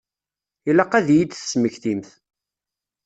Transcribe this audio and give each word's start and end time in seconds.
Ilaq 0.69 0.91
ad 0.99 1.07
iyi-d-tesmektimt. 1.09 2.09